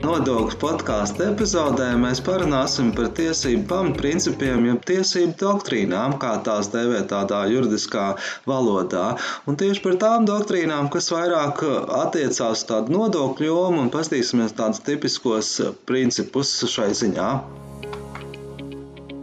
[0.00, 7.42] Nodokļu podkāstu epizodē mēs parunāsim par tiesību pamatprincipiem, jeb tiesību doktrīnām, kā tās dēvē tādā
[7.52, 8.06] juridiskā
[8.52, 9.04] valodā.
[9.44, 11.60] Un tieši par tām doktrīnām, kas vairāk
[12.00, 15.52] attiecās uz tādu nodokļu jomu, un paskatīsimies tādus tipiskos
[15.92, 17.32] principus šai ziņā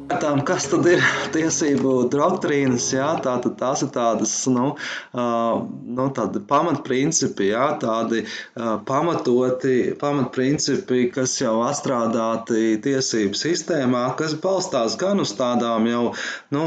[0.07, 1.01] skatām, kas tad ir
[1.35, 4.69] tiesību doktrīnas, jā, tā, tās ir tādas nu,
[5.13, 8.23] nu, tādi pamatprincipi, jā, tādi
[8.55, 16.03] pamatoti pamatprincipi, kas jau atstrādāti tiesību sistēmā, kas balstās gan uz tādām jau
[16.55, 16.63] nu,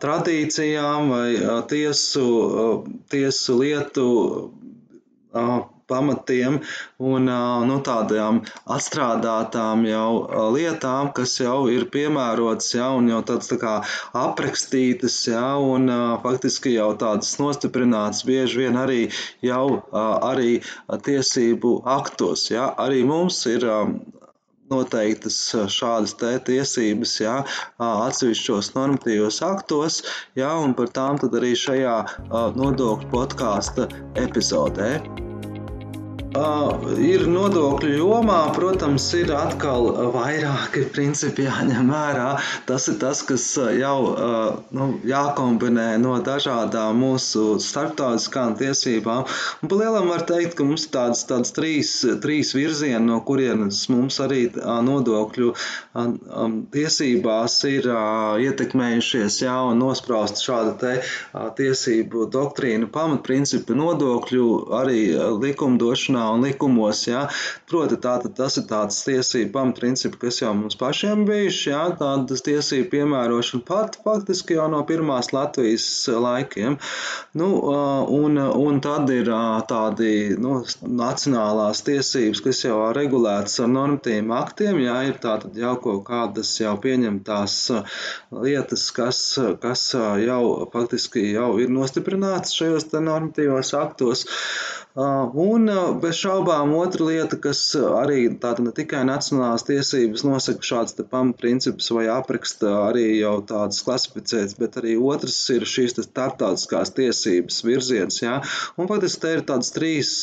[0.00, 1.28] tradīcijām vai
[1.68, 2.28] tiesu,
[3.12, 4.08] tiesu lietu
[5.88, 6.60] pamatiem
[7.12, 7.30] un
[7.70, 8.42] nu, tādām
[8.76, 10.10] atstrādātām jau
[10.54, 13.74] lietām, kas jau ir piemērotas ja, un jau tādas tā kā
[14.18, 15.88] aprakstītas ja, un
[16.24, 19.00] faktiski jau tādas nostiprinātas bieži vien arī
[19.44, 20.60] jau arī
[21.08, 22.48] tiesību aktos.
[22.52, 22.70] Ja.
[22.78, 23.66] Arī mums ir
[24.72, 25.38] noteiktas
[25.72, 26.16] šādas
[26.48, 27.36] tiesības, jā,
[27.84, 30.02] atsevišķos normatīvos aktos,
[30.38, 31.96] jā, un par tām tad arī šajā
[32.58, 33.88] nodokļu podkāstu
[34.26, 34.92] epizodē.
[36.36, 42.26] Uh, ir nodokļu jomā, protams, ir atkal vairāki principi jāņem vērā.
[42.68, 49.24] Tas ir tas, kas jau uh, nu, jākombinē no dažādām mūsu starptautiskām tiesībām.
[49.64, 53.86] Un pa lielam var teikt, ka mums ir tādas, tādas trīs, trīs virzieni, no kurienes
[53.88, 57.88] mums arī uh, nodokļu um, tiesībās ir
[58.44, 60.94] ietekmējušies jā, un nospraust šāda te
[61.56, 64.46] tiesību doktrīna pamatprincipi nodokļu
[64.82, 65.00] arī
[65.40, 67.04] likumdošanā un likumos.
[67.08, 67.26] Ja?
[67.70, 71.84] Proti, tātad tas ir tāds tiesību pamatprincipi, kas jau mums pašiem bijuši, ja?
[71.98, 76.78] tādas tiesību piemērošana pat faktiski jau no pirmās Latvijas laikiem.
[77.38, 77.48] Nu,
[78.18, 79.30] un, un tad ir
[79.70, 86.04] tādi nu, nacionālās tiesības, kas jau regulētas ar normatīviem aktiem, ja ir tātad jau kaut
[86.08, 87.58] kādas jau pieņemtās
[88.42, 89.22] lietas, kas,
[89.62, 89.84] kas
[90.24, 94.26] jau faktiski jau ir nostiprinātas šajos normatīvos aktos.
[94.98, 95.70] Un
[96.08, 102.06] bez šaubām otra lieta, kas arī tāda ne tikai nacionālās tiesības nosaka šāds pamatprincips vai
[102.12, 108.22] apraksta arī jau tādas klasificētas, bet arī otrs ir šīs starptautiskās tiesības virziens.
[108.22, 108.38] Ja?
[108.80, 110.14] Un faktiski te ir tādas trīs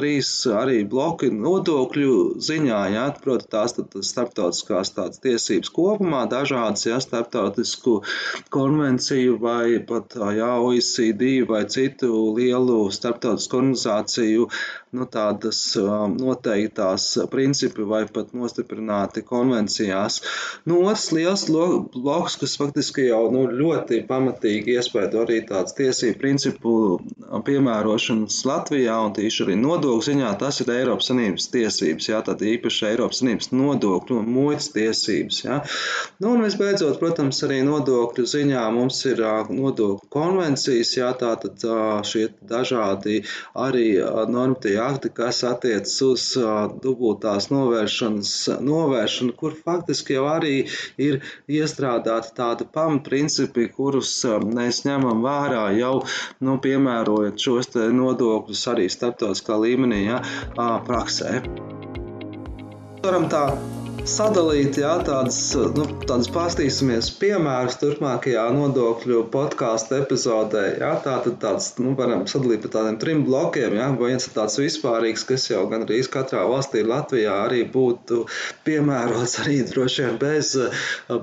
[0.00, 6.96] trīs arī bloki nodokļu ziņā, jā, proti tās tad starptautiskās tādas tiesības kopumā, dažādas, jā,
[7.04, 8.00] starptautisku
[8.54, 14.48] konvenciju vai pat, jā, OECD vai citu lielu starptautisku organizāciju
[14.96, 20.18] nu, tādas um, noteiktās principi vai pat nostiprināti konvencijās.
[20.66, 21.44] Nu, otrs liels
[21.94, 26.74] bloks, kas faktiski jau nu, ļoti pamatīgi iespēja arī tādas tiesību principu
[27.46, 32.86] piemērošanas Latvijā un tīši arī nodokļu ziņā, tas ir Eiropas Sanības tiesības, jā, tad īpaši
[32.92, 35.40] Eiropas Sanības nodokļu un muitas tiesības.
[35.44, 35.60] Jā.
[36.22, 41.64] Nu, un visbeidzot, protams, arī nodokļu ziņā mums ir nodokļu konvencijas, jā, tātad
[42.06, 43.22] šie dažādi
[43.58, 43.86] arī
[44.30, 46.26] normatīvi akti, kas attiecas uz
[46.84, 48.34] dubultās novēršanas
[48.66, 50.54] novēršanu, kur faktiski jau arī
[51.00, 54.12] ir iestrādāti tādi pamatprincipi, kurus
[54.44, 55.94] mēs ņemam vērā jau,
[56.44, 59.69] nu, piemērojot šos nodokļus arī starptautiskā līmenī,
[60.06, 60.22] ja,
[60.86, 61.40] praksē.
[63.04, 63.44] Varam tā
[64.08, 65.38] sadalīt jā, tādas,
[65.76, 70.62] nu, tādas pastīsimies piemērus turpmākajā nodokļu podkāstu epizodē.
[70.80, 73.76] Jā, tā tad tāds, nu, varam sadalīt pa tādiem trim blokiem.
[73.78, 78.24] Jā, viens ir tāds vispārīgs, kas jau gan arī katrā valstī Latvijā arī būtu
[78.66, 80.54] piemērots arī droši vien bez,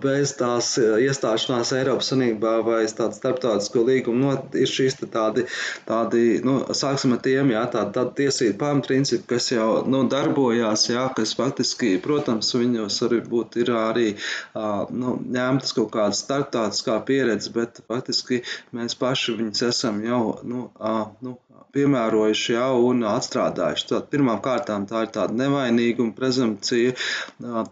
[0.04, 4.22] bez tās iestāšanās Eiropas Sanībā vai tādu starptautisko līgumu.
[4.28, 5.46] No, ir šīs tādi,
[5.88, 11.08] tādi nu, sāksim ar tiem, jā, tādi, tādi tiesību pamatprincipi, kas jau nu, darbojās, jā,
[11.18, 14.08] kas faktiski, protams, viņi viņos varbūt ir arī
[14.92, 18.44] nu, ņemtas kaut kādas starptautiskā pieredze, bet faktiski
[18.76, 20.68] mēs paši viņus esam jau nu,
[21.26, 21.38] nu,
[21.76, 23.88] piemērojuši jau un atstrādājuši.
[23.92, 26.94] Tad pirmām kārtām tā ir tāda nevainīguma prezumpcija,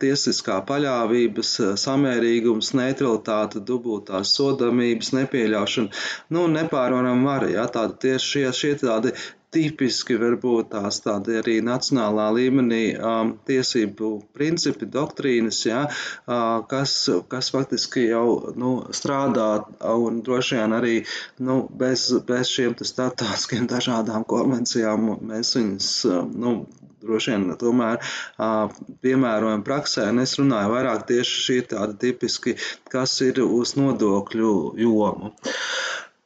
[0.01, 6.03] tiesiskā paļāvības, samērīgums, neutralitāte, dubultās sodamības, nepieļaušana,
[6.35, 7.51] nu, nepārvaram vara.
[7.55, 9.15] Ja, tāda tieši šie, šie tādi
[9.55, 16.95] tipiski varbūt tās tādi arī nacionālā līmenī um, tiesību principi, doktrīnas, ja, uh, kas,
[17.31, 19.49] kas faktiski jau nu, strādā
[19.95, 20.95] un droši vien arī
[21.39, 25.93] nu, bez, bez šiem starptautiskiem dažādām konvencijām mēs viņus
[26.35, 26.57] nu,
[27.05, 28.71] droši vien tomēr uh,
[29.05, 30.09] piemērojam praksē.
[30.11, 32.55] Un es runāju vairāk tieši šī tāda tipiski,
[32.91, 35.35] kas ir uz nodokļu jomu.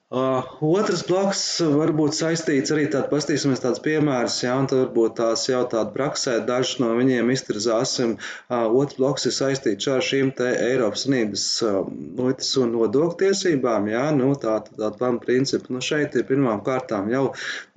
[0.09, 4.79] Uh, Uh, otrs bloks var būt saistīts arī tāds, pastīsimies tāds piemērs, jā, un tad
[4.81, 8.15] varbūt tās jau tāda praksē, dažs no viņiem iztirzāsim.
[8.49, 11.77] Uh, otrs bloks ir saistīts ar šīm te Eiropas Unības uh,
[12.17, 15.69] muitas un nodokļu tiesībām, jā, nu tā tāda pama principa.
[15.75, 17.23] Nu šeit ir pirmām kārtām jau,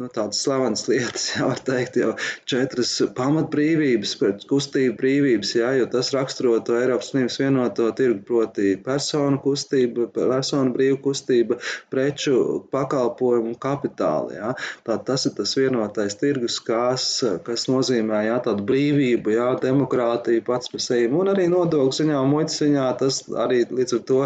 [0.00, 2.14] nu tādas slavenas lietas, jā, var teikt, jau
[2.48, 4.16] četras pamatbrīvības,
[4.48, 10.72] kustība brīvības, jā, jo tas raksturo to Eiropas Unības vienoto tirgu, proti personu kustība, personu
[10.72, 11.60] brīvu kustība,
[11.92, 14.32] preču preču, pakalpojumu un kapitālu.
[14.34, 14.54] Ja?
[14.86, 20.70] Tā, tas ir tas vienotais tirgus, kas, kas nozīmē ja, tādu brīvību, ja, demokrātiju pats
[20.70, 22.86] par sevi un arī nodokļu ziņā muitas ziņā.
[23.00, 24.20] Tas arī līdz ar to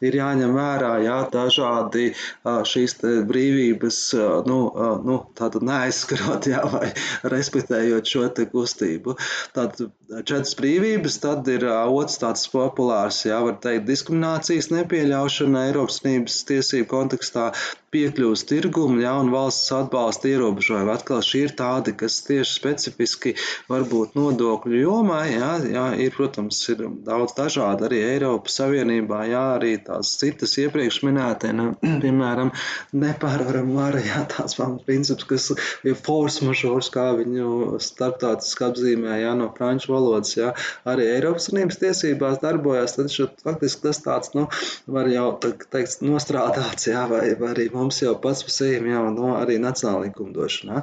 [0.00, 2.12] ir jāņem vērā ja, dažādi
[2.44, 4.00] šīs brīvības,
[4.46, 4.60] nu,
[5.06, 5.18] nu,
[5.60, 6.90] neaizskarot ja, vai
[7.24, 9.16] respektējot šo kustību.
[9.56, 9.90] Tātad
[10.26, 16.88] četras brīvības, tad ir otrs tāds populārs, jā, var teikt, diskriminācijas nepieļaušana Eiropas Savienības tiesību
[16.90, 17.50] kontekstā tā
[17.94, 20.92] piekļuvas tirgumu, ja, un valsts atbalsta ierobežojumi.
[20.94, 23.32] Atkal šie ir tādi, kas tieši specifiski
[23.70, 29.72] varbūt nodokļu jomā, jā, jā, ir, protams, ir daudz dažādi arī Eiropas Savienībā, jā, arī
[29.86, 31.72] tās citas iepriekš minētie, nu,
[32.04, 32.52] piemēram,
[32.94, 35.50] nepārvaram vara, jā, tās pamats princips, kas
[35.86, 40.54] ir force majeure, kā viņu starptautiski apzīmē, jā, no franču valodas, jā,
[40.88, 44.46] arī Eiropas Savienības tiesībās darbojās, tad šo, faktiski tas tāds, nu,
[44.90, 49.34] var jau, teikt, nostrādāts, jā, vai, vai arī mums jau pats par sevi jau no
[49.38, 50.82] arī nacionāla likumdošanā.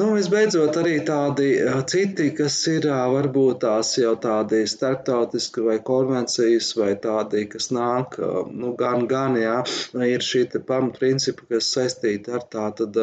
[0.00, 1.48] Nu, visbeidzot, arī tādi
[1.90, 8.18] citi, kas ir varbūt tās jau tādi starptautiski vai konvencijas vai tādi, kas nāk,
[8.50, 9.58] nu, gan, gan, jā,
[10.08, 12.98] ir šī pamatprincipa, kas saistīta ar tātad,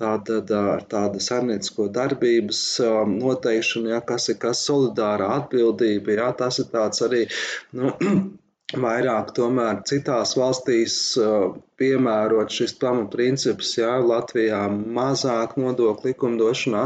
[0.00, 2.62] tātad, ar tādu saimniecisko darbības
[3.14, 7.24] noteikšanu, jā, kas ir kas solidārā atbildība, jā, tas ir tāds arī,
[7.78, 7.94] nu,
[8.76, 11.16] vairāk tomēr citās valstīs
[11.78, 16.82] piemērot šis pamatprincips, jā, Latvijā mazāk nodokļu likumdošanā.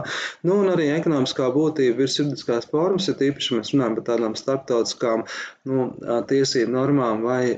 [0.47, 5.25] Nu, un arī ekonomiskā būtība ir juridiskās formas, ja tīpaši mēs runājam par tādām starptautiskām
[5.71, 5.87] nu,
[6.29, 7.55] tiesību normām vai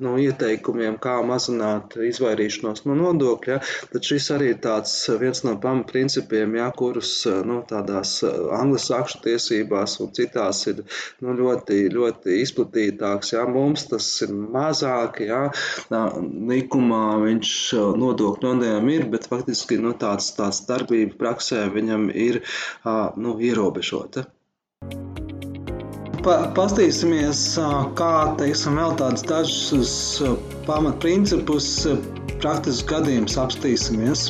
[0.00, 3.60] nu, ieteikumiem, kā mazināt izvairīšanos no nodokļa,
[3.92, 7.12] tad šis arī ir tāds viens no pamatprincipiem, jā, kurus
[7.46, 10.82] nu, tādās anglosakšu tiesībās un citās ir
[11.20, 13.36] nu, ļoti, ļoti izplatītāks.
[13.36, 13.44] Jā.
[13.60, 15.40] Mums tas ir mazāk, jā,
[16.50, 17.54] likumā viņš
[18.00, 22.40] nodokļu nodējām ir, bet faktiski nu, tāds, tāds darbība praksē viņam ir
[23.20, 24.24] nu, ierobežota.
[26.20, 27.38] Pa, pastīsimies,
[27.96, 29.92] kā teiksim, vēl tādus dažus
[30.66, 31.68] pamatprincipus,
[32.42, 34.26] praktiskus gadījumus apstīsimies.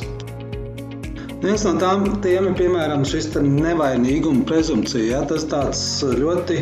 [1.40, 5.06] Viens no tām tiem ir piemēram šis nevainīguma prezumpcija.
[5.08, 5.20] Ja?
[5.26, 5.82] Tas tāds
[6.20, 6.60] ļoti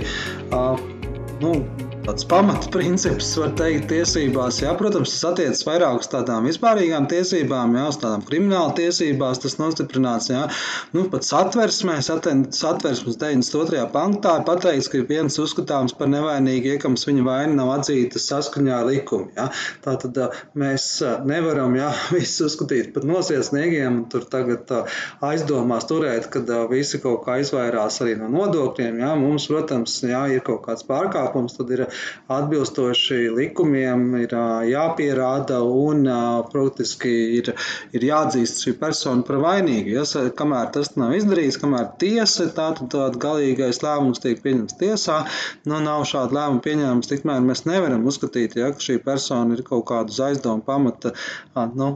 [1.42, 1.52] nu,
[2.08, 4.62] tāds pamatprincips, var teikt, tiesībās.
[4.62, 9.58] Jā, protams, tas attiecas vairāk uz tādām vispārīgām tiesībām, jā, uz tādām krimināla tiesībās, tas
[9.60, 10.46] nostiprināts, jā.
[10.94, 13.82] Nu, pat satversmē, satversmes 92.
[13.92, 18.88] panktā ir pateikts, ka viens uzskatāms par nevainīgu, iekams viņa vaina nav atzīta saskaņā ar
[18.88, 19.50] likumu, jā.
[19.84, 20.22] Tātad
[20.56, 20.88] mēs
[21.28, 24.72] nevaram, jā, visu uzskatīt pat nosiesniegiem, tur tagad
[25.28, 29.12] aizdomās turēt, kad visi kaut kā izvairās arī no nodokļiem, jā.
[29.20, 31.86] Mums, protams, jā, ir kaut kāds pārkāpums, tad ir
[32.32, 34.34] atbilstoši likumiem ir
[34.68, 36.04] jāpierāda un
[36.52, 37.52] praktiski ir,
[37.96, 39.94] ir jāatzīst šī persona par vainīgu.
[39.96, 40.04] Ja,
[40.38, 45.22] kamēr tas nav izdarīts, kamēr tiesa tātad tād galīgais lēmums tiek pieņemts tiesā,
[45.68, 49.86] nu nav šāda lēmuma pieņēmums, tikmēr mēs nevaram uzskatīt, ja, ka šī persona ir kaut
[49.88, 51.14] kādu aizdomu pamata
[51.78, 51.90] nu,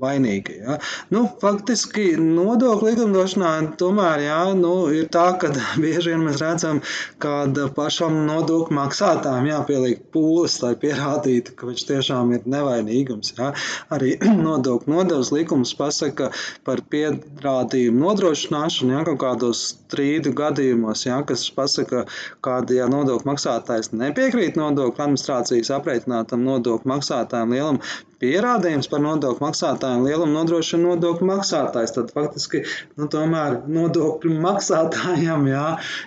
[0.00, 0.58] vainīga.
[0.60, 0.78] Ja.
[1.14, 5.50] Nu, faktiski nodokļu likumdošanā tomēr jā, nu, ir tā, ka
[5.82, 6.82] bieži vien mēs redzam,
[7.22, 7.44] ka
[7.76, 13.34] pašam nodokļu maksātājam maksātājiem jāpieliek pūles, lai pierādītu, ka viņš tiešām ir nevainīgums.
[13.38, 13.52] Ja?
[13.90, 14.14] Arī
[14.46, 16.30] nodokļu nodevs likums pasaka
[16.64, 22.06] par pierādījumu nodrošināšanu, ja kaut kādos strīdu gadījumos, ja, kas pasaka,
[22.44, 27.80] kāda ja nodokļu maksātājs nepiekrīt nodokļu administrācijas aprēķinātam nodokļu maksātājiem lielam,
[28.22, 31.94] pierādījums par nodokļu maksātājiem lielumu nodrošina nodokļu maksātājs.
[31.96, 32.62] Tad faktiski
[32.98, 35.66] nu, tomēr nodokļu maksātājiem jā,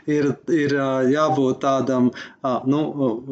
[0.09, 0.75] ir, ir
[1.11, 2.11] jābūt tādam,
[2.69, 2.81] nu,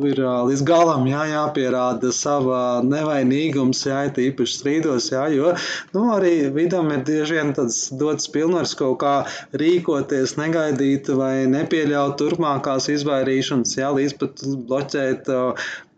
[0.09, 5.53] ir līdz galam jā, jāpierāda sava nevainīgums, jā, īpaši strīdos, jā, jo
[5.95, 9.15] nu, arī vidam ir bieži vien tāds dots pilnvars kaut kā
[9.57, 15.31] rīkoties, negaidīt vai nepieļaut turpmākās izvairīšanas, jā, līdz pat bloķēt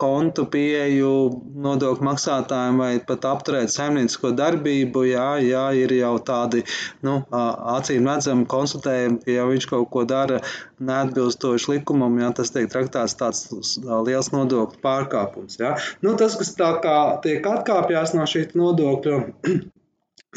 [0.02, 1.12] kontu pieeju
[1.66, 6.64] nodokļu maksātājiem vai pat apturēt saimniecisko darbību, jā, jā ir jau tādi
[7.06, 7.20] nu,
[7.76, 10.42] acīm redzami konstatējumi, ka ja viņš kaut ko dara
[10.78, 13.46] neatbilstoši likumam, jā, tas tiek traktēts tāds
[14.08, 15.58] liels nodokļu pārkāpums.
[15.62, 15.76] Jā.
[16.06, 19.24] Nu, tas, kas tā kā tiek atkāpjās no šī nodokļu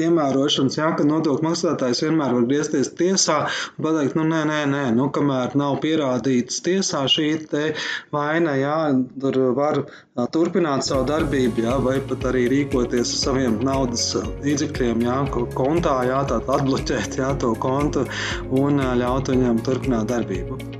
[0.00, 4.84] piemērošanas, jā, ka nodokļu maksātājs vienmēr var griezties tiesā un pateikt, nu, nē, nē, nē,
[4.96, 7.30] nu, kamēr nav pierādīts tiesā šī
[8.14, 8.78] vaina, jā,
[9.22, 9.82] tur var
[10.34, 14.10] turpināt savu darbību, jā, vai pat arī rīkoties ar saviem naudas
[14.44, 15.20] līdzekļiem, jā,
[15.54, 18.06] kontā, jā, tātad atbloķēt, jā, to kontu
[18.50, 20.79] un ļaut viņam turpināt darbību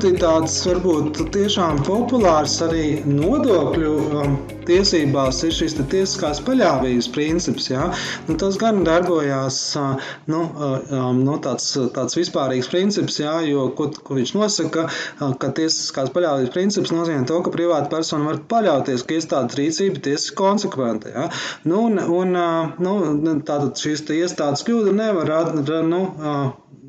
[0.00, 7.66] tāds varbūt tiešām populārs arī nodokļu um, tiesībās ir šis tiesiskās paļāvības princips.
[7.68, 7.90] Ja?
[8.28, 11.66] Nu, tas gan darbojās uh, nu, um, nu, tāds,
[11.96, 13.34] tāds vispārīgs princips, ja?
[13.44, 18.30] jo ko, ko viņš nosaka, uh, ka tiesiskās paļāvības princips nozīmē to, ka privāta persona
[18.30, 21.12] var paļauties, ka iestādes rīcība tiesiski konsekventa.
[21.12, 21.28] Ja?
[21.68, 25.36] Nu, un, un, uh, nu, tātad šīs iestādes kļūda nevar
[25.84, 26.02] nu,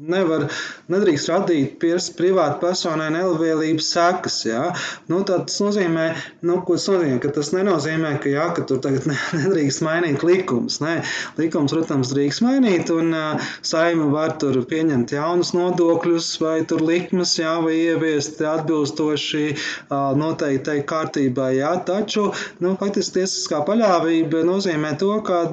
[0.10, 0.48] nevar,
[0.92, 1.76] nedrīkst radīt
[2.18, 4.38] privātu personai nelabvēlības sekas.
[4.48, 4.64] Ja?
[5.12, 6.08] Nu, tas nozīmē,
[6.48, 9.08] nu, ko tas nozīmē, ka tas nenozīmē, ka, ja, ka tur tagad
[9.40, 10.80] nedrīkst mainīt likumus.
[10.84, 10.98] Nē,
[11.40, 17.36] likums, protams, drīkst mainīt, un uh, saima var tur pieņemt jaunus nodokļus vai tur likmes,
[17.40, 21.52] jā, vai ieviest atbilstoši uh, noteiktai kārtībai.
[21.60, 21.76] Jā.
[21.86, 22.30] Taču,
[22.64, 25.44] nu, faktiski tiesiskā paļāvība nozīmē to, ka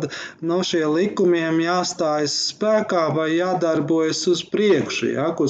[0.47, 5.11] no šie likumiem jāstājas spēkā vai jādarbojas uz priekšu.
[5.15, 5.47] Ja, ko,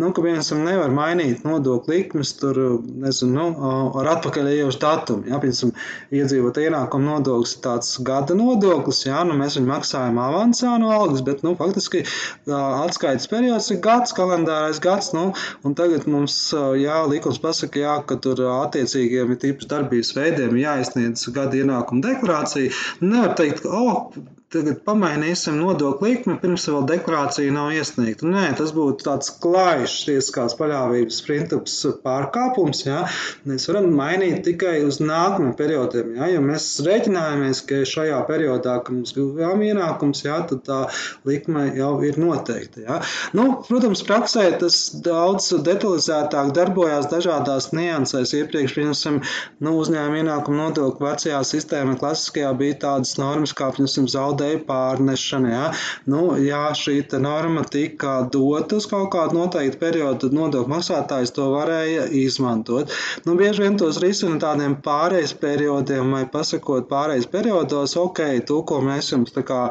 [0.00, 2.58] nu, ka piemēram, nevar mainīt nodokļu likmes tur,
[3.04, 5.28] nezinu, nu, ar atpakaļējošu datumu.
[5.30, 5.74] Ja, piemēram,
[6.20, 11.24] iedzīvot ienākumu nodoklis ir tāds gada nodoklis, ja, nu, mēs viņu maksājam avansā no algas,
[11.26, 12.04] bet nu, faktiski
[12.48, 15.12] atskaites periods ir gads, kalendārais gads.
[15.16, 15.30] Nu,
[15.78, 16.36] tagad mums
[16.80, 22.74] jā, likums pasaka, jā, ka tur attiecīgiem ir tīpaši darbības veidiem jāizsniedz gada ienākuma deklarācija.
[23.04, 24.10] Nevar teikt, ka oh,
[24.52, 28.24] tagad pamainīsim nodokļu likmi, pirms vēl deklarācija nav iesniegta.
[28.32, 31.74] Nē, tas būtu tāds klājšs tiesiskās paļāvības princips
[32.04, 32.80] pārkāpums.
[32.86, 33.02] Ja?
[33.48, 36.14] Mēs varam mainīt tikai uz nākamajiem periodiem.
[36.16, 36.30] Ja?
[36.32, 40.80] Ja mēs rēķinājamies, ka šajā periodā, kad mums bija ienākums, ja, tad tā
[41.28, 42.86] likme jau ir noteikta.
[42.86, 42.98] Ja?
[43.36, 48.32] Nu, protams, praksē tas daudz detalizētāk darbojās dažādās niansēs.
[48.40, 49.20] Iepriekš, piemēram,
[49.60, 55.50] nu, uzņēmuma ienākuma nodokļu vecajā sistēmā klasiskajā bija tādas normas kā, piemēram, zaudējums zaudēju pārnešana.
[55.50, 55.66] Ja?
[56.06, 61.50] Nu, ja šī norma tika dota uz kaut kādu noteiktu periodu, tad nodokļu maksātājs to
[61.54, 62.92] varēja izmantot.
[63.26, 68.80] Nu, bieži vien tos risina tādiem pārejas periodiem, vai pasakot pārejas periodos, ok, to, ko
[68.84, 69.68] mēs jums tā kā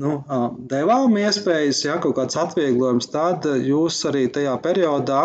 [0.00, 0.14] nu,
[0.70, 5.20] devām iespējas, ja kaut kāds atvieglojums, tad jūs arī tajā periodā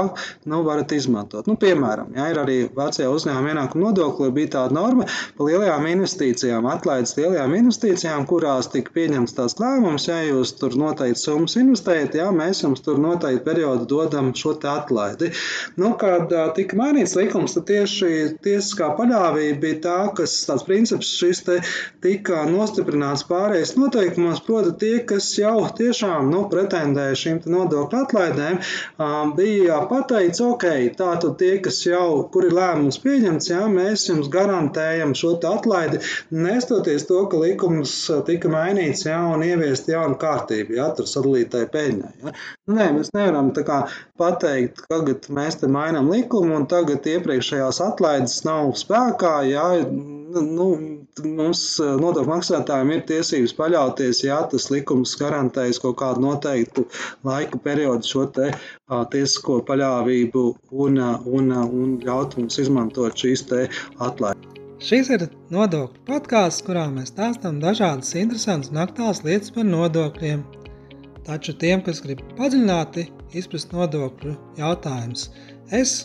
[0.49, 1.47] nu, varat izmantot.
[1.49, 5.07] Nu, piemēram, ja ir arī vecajā uzņēmuma ienākuma nodokļa bija tāda norma
[5.37, 11.23] par lielajām investīcijām, atlaides lielajām investīcijām, kurās tika pieņemts tās lēmums, ja jūs tur noteikti
[11.23, 15.31] summas investējat, ja mēs jums tur noteikti periodu dodam šo te atlaidi.
[15.79, 18.11] Nu, kad tika mainīts likums, tad tieši
[18.45, 21.59] tiesiskā paļāvība bija tā, kas tāds princips šis te
[22.03, 28.59] tika nostiprināts pārējais noteikumos, proti tie, kas jau tiešām nu, pretendēja šīm nodokļu atlaidēm,
[29.37, 30.65] bija pateikts, ok,
[30.99, 36.01] tātad tie, kas jau, kuri lēmums pieņemts, jā, mēs jums garantējam šo atlaidi,
[36.31, 37.93] nestoties to, ka likums
[38.27, 42.13] tika mainīts jā, un ieviest jaunu kārtību, jā, tur sadalītai peļņai.
[42.23, 42.35] Jā.
[42.67, 43.79] Nu, nē, mēs nevaram tā kā
[44.19, 49.67] pateikt, ka tagad mēs te mainām likumu un tagad iepriekšējās atlaides nav spēkā, jā,
[50.29, 50.67] nu,
[51.23, 56.85] mums nodokļu maksātājiem ir tiesības paļauties, ja tas likums garantēs kaut kādu noteiktu
[57.27, 60.45] laika periodu šo te a, tiesisko paļāvību
[60.85, 61.01] un,
[61.39, 61.51] un,
[61.81, 63.65] un ļaut mums izmantot šīs te
[63.97, 64.45] atlaides.
[64.79, 70.45] Šis ir nodokļu podkāsts, kurā mēs stāstām dažādas interesantas un aktuālas lietas par nodokļiem.
[71.27, 75.27] Taču tiem, kas grib padziļināti izprast nodokļu jautājumus,
[75.75, 75.97] es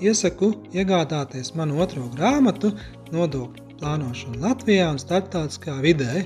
[0.00, 2.70] iesaku iegādāties manu otro grāmatu
[3.10, 6.24] Nodokļu plānošana Latvijā un starptautiskā vidē.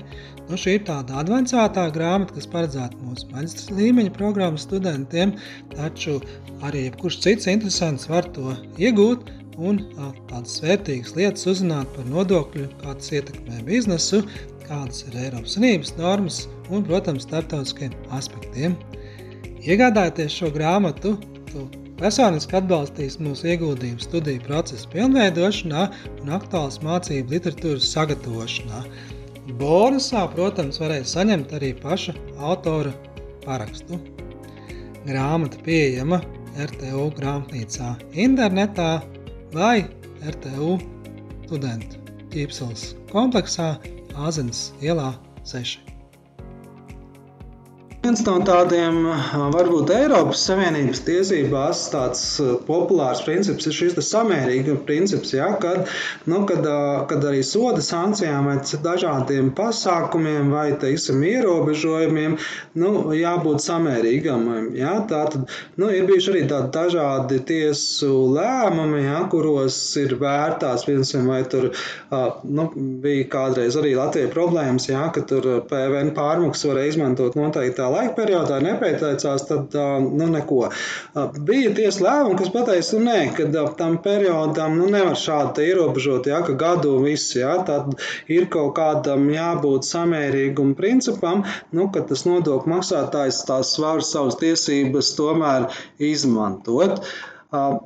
[0.49, 5.33] Nu, šī ir tāda avansētā grāmata, kas paredzēta mūsu maģistra līmeņa programmas studentiem,
[5.73, 6.19] taču
[6.65, 9.79] arī jebkurš cits interesants var to iegūt un
[10.29, 14.21] tādas vērtīgas lietas uzzināt par nodokļu, kā tas ietekmē biznesu,
[14.65, 18.75] kādas ir Eiropas Savienības normas un, protams, starptautiskiem aspektiem.
[19.65, 21.15] Iegādājieties šo grāmatu,
[21.95, 25.85] Personiski atbalstīs mūsu ieguldījumu studiju procesa pilnveidošanā
[26.23, 28.81] un aktuālas mācību literatūras sagatavošanā.
[29.61, 32.17] Bonusā, protams, varēs saņemt arī paša
[32.49, 32.91] autora
[33.45, 34.01] parakstu.
[35.05, 36.19] Grāmata pieejama
[36.65, 37.93] RTU grāmatnīcā
[38.25, 38.89] internetā
[39.55, 39.85] vai
[40.35, 40.75] RTU
[41.45, 42.03] studentu
[42.35, 43.75] ķīpseles kompleksā
[44.27, 45.13] Āzenes ielā
[45.47, 45.84] 6.
[48.05, 48.99] Viens no tādiem
[49.49, 52.19] varbūt Eiropas Savienības tiesībās tāds
[52.67, 55.89] populārs princips ir šis samērīga princips, ja, kad,
[56.29, 56.67] nu, kad,
[57.09, 62.35] kad arī soda sankcijām vai dažādiem pasākumiem vai, teiksim, ierobežojumiem,
[62.77, 64.45] nu, jābūt samērīgam.
[64.77, 64.99] Ja.
[65.09, 65.49] Tātad,
[65.81, 71.71] nu, ir bijuši arī tādi dažādi tiesu lēmumi, ja, kuros ir vērtās, piemēram, vai tur
[72.45, 72.69] nu,
[73.01, 78.59] bija kādreiz arī Latvija problēmas, ja, ka tur PVN pārmaksas varēja izmantot noteiktā laika periodā
[78.63, 79.75] nepieteicās, tad
[80.05, 80.61] nu, neko.
[81.47, 86.41] Bija tiesa lēmumi, kas pateica, nu, nē, ka tam periodam nu, nevar šādi ierobežot, ja,
[86.45, 87.95] ka gadu viss, ja, tad
[88.31, 95.15] ir kaut kādam jābūt samērīgum principam, nu, ka tas nodokļu maksātājs tās var savas tiesības
[95.19, 95.69] tomēr
[96.11, 97.01] izmantot.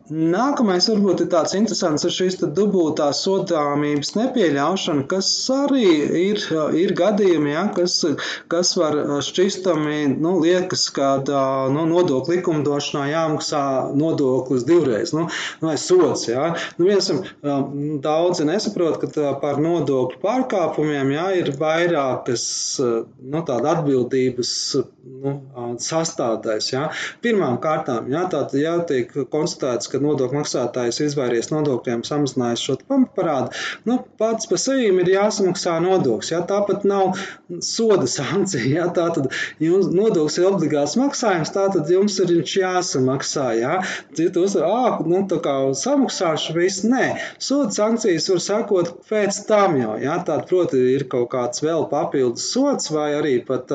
[0.09, 5.85] Nākamais varbūt ir tāds interesants ir šīs dubultās sodāmības nepieļaušana, kas arī
[6.21, 6.41] ir,
[6.79, 7.99] ir gadījumi, ja, kas,
[8.51, 11.11] kas var šķistami, nu, liekas, ka
[11.73, 13.63] nu, nodokļu likumdošanā jāmaksā
[13.99, 15.27] nodoklis divreiz, nu,
[15.63, 16.49] vai sots, ja.
[16.79, 22.47] Nu, vienam, daudzi nesaprot, ka par nodokļu pārkāpumiem, ja, ir vairākas,
[22.81, 24.53] nu, tāda atbildības,
[25.23, 25.37] nu,
[25.89, 26.89] sastādēs, ja.
[27.23, 33.51] Pirmām kārtām, ja, tātad jātiek konstatēt konstatēts, ka nodokļu maksātājs izvairies nodokļiem, samazinājis šo pamatparādu,
[33.85, 36.31] nu, pats par sevi ir jāsamaksā nodoklis.
[36.31, 36.41] Ja?
[36.47, 37.17] Tāpat nav
[37.61, 38.67] soda sankcija.
[38.69, 38.87] Ja?
[38.93, 43.47] Tātad jums nodoklis ir obligāts maksājums, tātad jums ir viņš jāsamaksā.
[43.59, 43.79] Ja?
[44.15, 46.87] Jūs ah, nu, tā kā samaksāšu visu.
[46.89, 49.97] Nē, soda sankcijas var sakot pēc tam jau.
[50.01, 50.19] Ja?
[50.23, 53.71] Tātad, proti, ir kaut kāds vēl papildus sots vai arī pat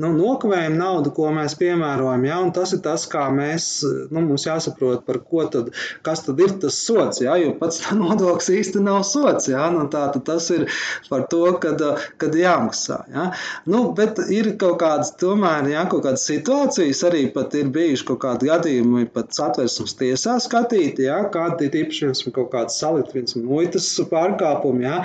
[0.00, 2.26] nu, nokavējuma nauda, ko mēs piemērojam.
[2.28, 2.40] Ja?
[2.42, 3.70] Un tas ir tas, kā mēs,
[4.10, 5.70] nu, mums jāsaprot, par ko tad,
[6.06, 9.86] kas tad ir tas sots, jā, jo pats tā nodoklis īsti nav sots, jā, nu
[9.92, 10.66] tā tad tas ir
[11.08, 11.82] par to, kad,
[12.20, 13.28] kad jāmaksā, jā.
[13.68, 18.22] Nu, bet ir kaut kādas, tomēr, jā, kaut kādas situācijas, arī pat ir bijuši kaut
[18.24, 23.88] kādi gadījumi pat satversmes tiesā skatīti, jā, kādi ir īpaši, kaut kāds salikt, viens muitas
[24.10, 25.00] pārkāpumi, jā,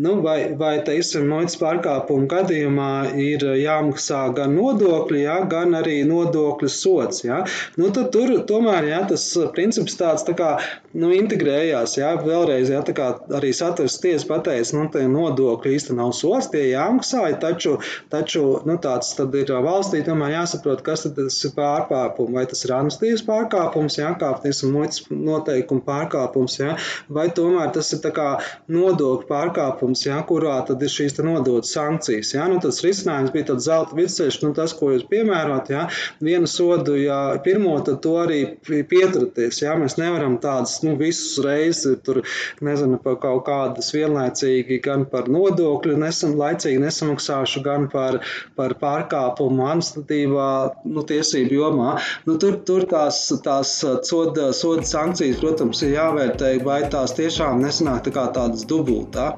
[0.00, 6.70] nu, vai, vai, teiksim, muitas pārkāpumu gadījumā ir jāmaksā gan nodokļi, jā, gan arī nodokļu
[6.72, 7.42] sots, jā.
[7.80, 9.26] Nu, tad tur tomēr, jā, tas
[9.58, 10.52] princips tāds tā kā
[10.94, 11.96] nu, integrējās.
[11.98, 16.68] Jā, vēlreiz, jā, kā arī satversmes tiesa pateica, nu, tie nodokļi īsti nav sots, tie
[16.70, 17.76] jāmaksā, taču,
[18.12, 22.74] taču nu, tāds tad ir valstī tomēr jāsaprot, kas tad ir pārkāpums, vai tas ir
[22.76, 26.76] amnestijas pārkāpums, jā, kāpnes un muitas noteikumu pārkāpums, jā,
[27.12, 28.28] vai tomēr tas ir kā
[28.72, 32.34] nodokļu pārkāpums, jā, kurā tad ir šīs nodotas sankcijas.
[32.36, 35.86] Jā, nu, tas risinājums bija tāds zelta vidusceļš, nu, tas, ko jūs piemērot, jā,
[36.24, 39.62] vienu sodu, ja pirmo, tad to arī pieturaties darboties.
[39.62, 42.22] Jā, mēs nevaram tādas nu, visus reizes, tur
[42.60, 48.20] nezinu, par kaut kādas vienlaicīgi gan par nodokļu nesam, laicīgi nesamaksāšu, gan par,
[48.56, 50.50] par pārkāpumu administratīvā
[50.84, 51.98] nu, tiesību jomā.
[52.26, 58.08] Nu, tur, tur tās, tās soda, soda sankcijas, protams, ir jāvērtē, vai tās tiešām nesanāk
[58.08, 59.32] tā kā tādas dubultā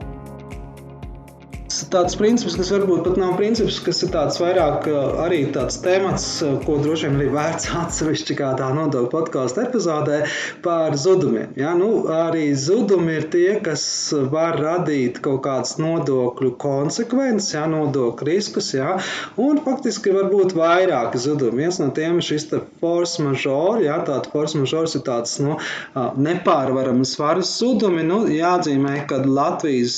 [1.91, 4.89] tāds princips, kas varbūt pat nav princips, kas ir tāds vairāk
[5.23, 6.27] arī tāds temats,
[6.65, 10.21] ko droši vien arī vērts atsevišķi kādā nodokļu podkāstu epizodē
[10.65, 11.53] par zudumiem.
[11.61, 11.75] Ja?
[11.79, 13.85] Nu, arī zudumi ir tie, kas
[14.33, 17.67] var radīt kaut kādas nodokļu konsekvences, ja?
[17.71, 18.97] nodokļu riskus, ja?
[19.41, 21.63] un faktiski var būt vairāki zudumi.
[21.65, 22.49] Viens no tiem ir šis
[22.83, 24.01] force majeure, ja?
[24.07, 25.59] tāda force majeure ir tāds nu,
[25.95, 28.03] nepārvarams varas zudumi.
[28.07, 29.97] Nu, jāatzīmē, ka Latvijas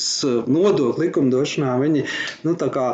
[0.53, 1.09] nodokļu
[1.63, 2.05] likumdošanā viņi
[2.45, 2.87] nu, kā,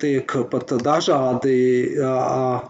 [0.00, 1.96] tiek pat dažādi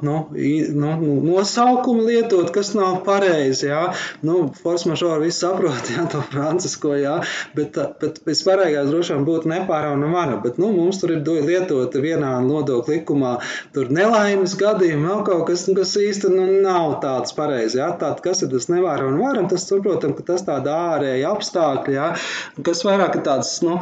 [0.03, 0.91] nu, nu,
[1.25, 3.69] nosaukumi lietot, kas nav pareizi.
[3.71, 3.93] Jā.
[4.23, 7.21] Nu, Force majeure viss saprot, jā, to francisko, jā,
[7.57, 10.39] bet, bet vispārējais droši vien būtu nepārāvna vara.
[10.43, 13.37] Bet, nu, mums tur ir lietota vienā nodokļu likumā,
[13.75, 17.81] tur nelaimes gadījumi, vēl kaut kas, kas īsti nu, nav tāds pareizi.
[17.81, 17.93] Jā.
[18.01, 19.47] Tātad, kas ir tas nevārāvna vara?
[19.51, 22.09] Tas, saprotam, ka tas tāda ārēja apstākļi, jā,
[22.67, 23.79] kas vairāk ir tāds, nu,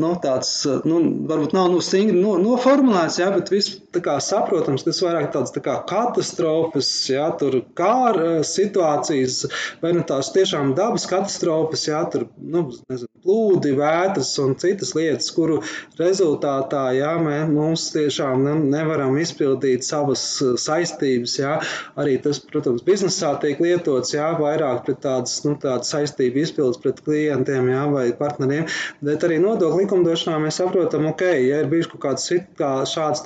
[0.00, 0.50] nu, tāds,
[0.90, 1.00] nu,
[1.30, 5.62] varbūt nav nu, stingri no, noformulēts, jā, bet viss kā saprotams, tas vairāk tāds tā
[5.64, 9.42] kā katastrofas, jā, tur kāra situācijas,
[9.82, 15.32] vai nu tās tiešām dabas katastrofas, jā, tur, nu, nezinu, plūdi, vētras un citas lietas,
[15.34, 15.58] kuru
[15.98, 20.22] rezultātā, jā, mē, mums tiešām ne, nevaram izpildīt savas
[20.62, 21.56] saistības, jā,
[22.00, 27.02] arī tas, protams, biznesā tiek lietots, jā, vairāk pret tādas, nu, tādas saistību izpildes pret
[27.04, 28.70] klientiem, jā, vai partneriem,
[29.04, 33.24] bet arī nodokļu likumdošanā mēs saprotam, ok, ja ir bijuši kaut kāds kā šāds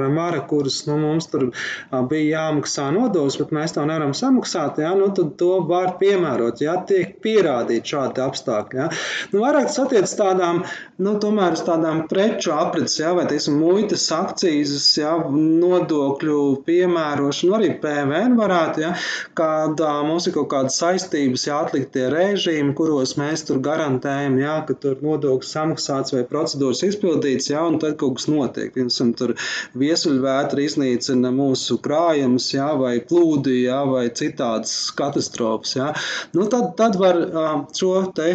[0.00, 1.50] nepārārama vara, kuras, nu, mums tur
[2.08, 6.76] bija jāmaksā nodokļus, bet mēs to nevaram samaksāt, jā, nu, tad to var piemērot, ja
[6.86, 8.78] tiek pierādīti šādi apstākļi.
[8.80, 8.88] Ja.
[9.32, 10.62] Nu, vairāk tas attiecas tādām,
[10.98, 17.72] nu, tomēr uz tādām preču aprits, ja, vai, teiksim, muitas akcijas, ja, nodokļu piemērošanu, arī
[17.82, 18.94] PVN varētu, ja,
[19.38, 24.76] kad mums ir kaut kādas saistības, ja atliktie režīmi, kuros mēs tur garantējam, ja, ka
[24.80, 28.72] tur nodokļu samaksāts vai procedūras izpildīts, ja, un tad kaut kas notiek.
[28.74, 29.34] Piemēram, tur
[29.90, 35.74] viesuļvētra iznīcina mūsu krājumus, ja, vai plūdi, ja, vai citādas katastrofas.
[35.76, 35.90] Ja.
[36.36, 37.18] Nu, tad, tad var
[37.76, 38.28] šo te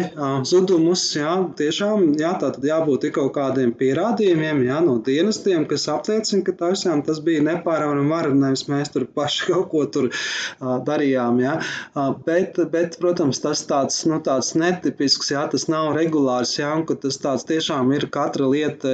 [0.48, 2.34] zudumus, ja, tiešām jā,
[2.66, 8.34] jābūt kaut kādiem pierādījumiem ja, no dienestiem, kas apliecina, ka tiešām tas bija nepārvarama vara,
[8.34, 10.10] nevis mēs tur paši kaut ko tur
[10.60, 11.40] darījām.
[11.42, 11.56] Ja.
[12.26, 16.98] Bet, bet, protams, tas tāds, nu, tāds netipisks, ja, tas nav regulārs, ja, un ka
[17.00, 18.92] tas tāds tiešām ir katra lieta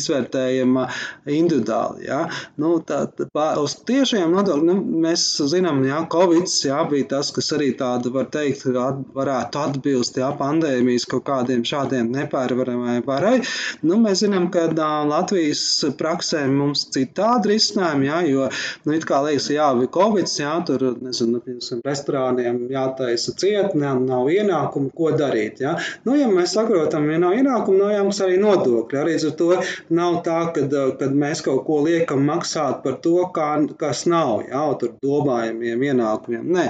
[0.00, 0.86] izvērtējama
[1.30, 1.99] individuāli.
[2.04, 2.20] Ja.
[2.60, 7.50] Nu, tā, tā, uz tiešiem nodokļiem nu, mēs zinām, ja Covid jā, bija tas, kas
[7.56, 8.66] arī tādu var teikt,
[9.14, 13.40] varētu atbilst jā, pandēmijas kaut kādiem šādiem nepārvaramai varai.
[13.86, 14.68] Nu, mēs zinām, ka
[15.10, 15.62] Latvijas
[15.98, 18.48] praksē mums citādi risinājumi, jā, jo,
[18.86, 24.30] nu, it kā liekas, jā, bija Covid, jā, tur, nezinu, piemēram, restorāniem jātaisa cietne, nav
[24.32, 25.76] ienākumu, ko darīt, jā.
[26.06, 29.00] Nu, ja mēs saprotam, ja nav ienākumu, nav jāmaksā arī nodokļi.
[29.00, 29.50] Arī ar to
[29.96, 33.50] nav tā, kad mēs kaut ko liekam maksāt par to, kā,
[33.80, 36.46] kas nav, jā, tur domājamiem ienākumiem.
[36.56, 36.66] Nē,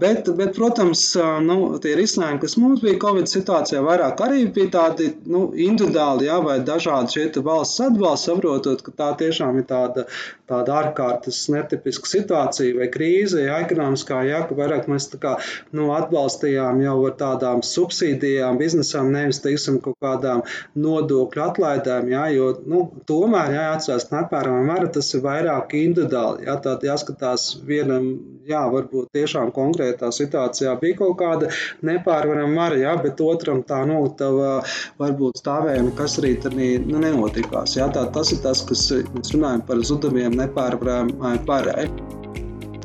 [0.00, 1.04] bet, bet protams,
[1.46, 6.38] nu, tie risinājumi, kas mums bija Covid situācijā, vairāk arī bija tādi nu, individuāli, jā,
[6.44, 10.06] vai dažādi šie valsts atbalsts, saprotot, ka tā tiešām ir tāda,
[10.50, 15.34] tāda ārkārtas netipiska situācija vai krīze, jā, ekonomiskā, jā, ka vairāk mēs tā kā
[15.76, 20.44] nu, atbalstījām jau ar tādām subsīdijām biznesām, nevis, teiksim, kaut kādām
[20.78, 24.08] nodokļu atlaidēm, jā, jo, nu, tomēr, jā, atcerās,
[24.52, 30.74] nepērama mara, tas ir vairāk individuāli, jā, tātad jāskatās vienam, jā, varbūt tiešām konkrētā situācijā
[30.80, 31.50] bija kaut kāda
[31.82, 34.62] nepārvarama mara, jā, bet otram tā notava
[34.98, 37.76] varbūt stāvēja, kas arī tad nu, nenotikās.
[37.76, 41.88] Jā, tā, tas ir tas, kas mēs runājam par zudumiem nepārvaramai parai.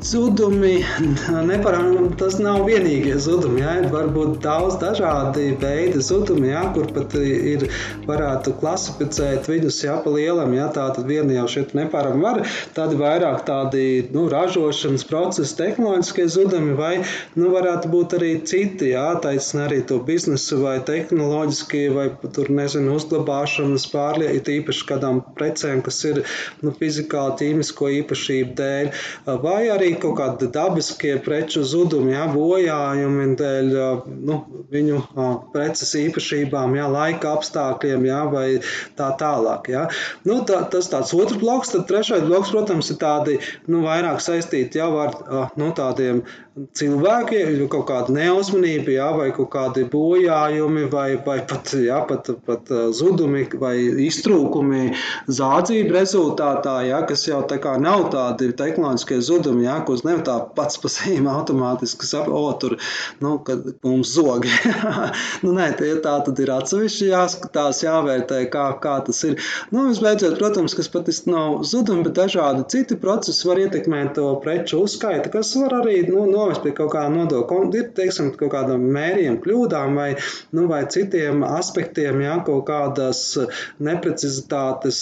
[0.01, 0.85] Zudumi,
[1.49, 3.63] neparam, tas nav vienīgie zudumi.
[3.63, 3.73] Jā.
[3.89, 7.65] Var būt daudz dažādi veidi zudumi, jā, kur pat ir
[8.05, 10.53] varētu klasificēt viņus jā, pa lielam.
[10.53, 10.67] Jā.
[10.75, 12.43] Tā tad viena jau šeit neparam var,
[12.77, 16.93] tad vairāk tādi nu, ražošanas procesi, tehnoloģiskie zudumi, vai
[17.33, 22.07] nu, varētu būt arī citi, jā, taisn arī to biznesu vai tehnoloģiskie, vai
[22.37, 26.23] tur nezinu, uzglabāšanas pārlie, it īpaši kādām precēm, kas ir
[26.61, 28.93] nu, fizikāli, ķīmisko īpašību dēļ,
[29.41, 33.69] vai arī kaut kādi dabiskie preču zudumi, jā, bojājumi dēļ
[34.27, 34.39] nu,
[34.73, 35.01] viņu
[35.53, 38.47] preces īpašībām, jā, laika apstākļiem, jā, vai
[38.99, 39.71] tā tālāk.
[39.73, 39.87] Jā.
[40.27, 43.39] Nu, tā, tas tāds otrs bloks, tad trešais bloks, protams, ir tādi
[43.71, 45.15] nu, vairāk saistīti jau ar
[45.59, 46.23] nu, tādiem
[46.77, 52.71] cilvēkiem, kaut kāda neuzmanība, jā, vai kaut kādi bojājumi, vai, vai pat, jā, pat, pat
[52.97, 53.75] zudumi vai
[54.07, 54.93] iztrūkumi
[55.29, 60.25] zādzību rezultātā, jā, kas jau tā kā nav tādi tehnoloģiskie zudumi, jā, ko es nevaru
[60.27, 62.75] tā pats pa sevi automātiski saprotu, o, tur,
[63.23, 64.51] nu, kad mums zogi.
[65.43, 69.37] nu, nē, tie tā tad ir atsevišķi jāskatās, jāvērtē, kā, kā tas ir.
[69.73, 74.81] Nu, visbeidzot, protams, kas pat nav zudumi, bet dažādi citi procesi var ietekmēt to preču
[74.83, 79.39] uzskaiti, kas var arī, nu, novest pie kaut kāda nodokļa, ir, teiksim, kaut kādam mērījiem,
[79.43, 80.09] kļūdām vai,
[80.55, 83.23] nu, vai citiem aspektiem, jā, kaut kādas
[83.83, 84.99] neprecizitātes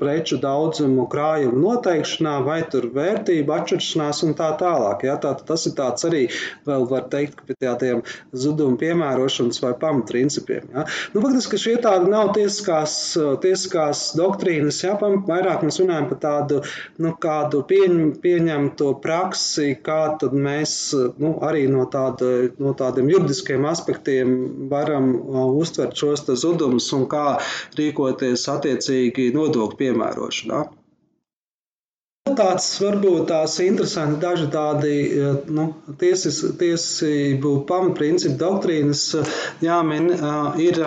[0.00, 5.04] preču daudzumu krājumu noteikšanā vai tur vērtību atšķiršanās atvainojās un tā tālāk.
[5.04, 5.16] Ja?
[5.20, 6.28] Tā, tas ir tāds arī,
[6.66, 8.02] vēl var teikt, pie tādiem
[8.32, 10.68] zuduma piemērošanas vai pamatprincipiem.
[10.72, 10.86] Ja?
[11.14, 14.96] Nu, faktiski šie tādi nav tiesiskās, tiesiskās doktrīnas, ja?
[15.00, 16.62] vairāk mēs runājam par tādu,
[16.98, 23.66] nu, kādu pieņ, pieņemto praksi, kā tad mēs nu, arī no, tāda, no tādiem juridiskiem
[23.66, 25.12] aspektiem varam
[25.56, 27.38] uztvert šos zudumus un kā
[27.76, 30.64] rīkoties attiecīgi nodokļu piemērošanā
[32.34, 34.94] tāds varbūt tās interesanti daži tādi
[35.54, 35.66] nu,
[36.00, 39.02] tiesis, tiesību pamatprincipi, doktrīnas
[39.62, 40.10] jāmin,
[40.62, 40.80] ir,